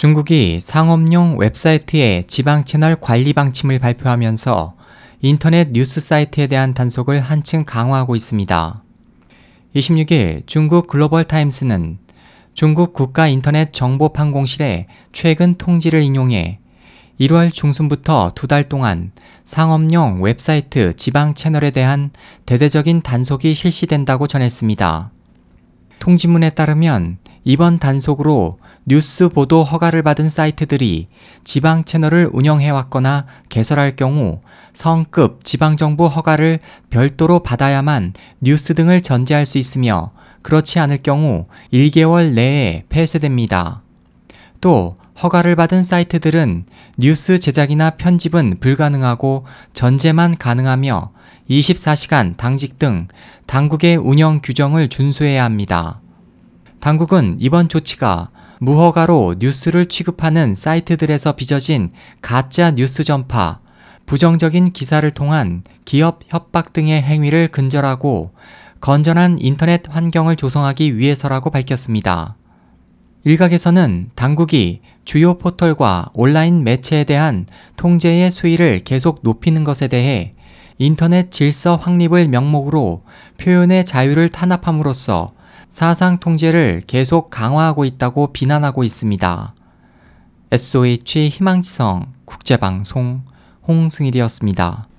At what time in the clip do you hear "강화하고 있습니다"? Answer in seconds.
7.66-8.82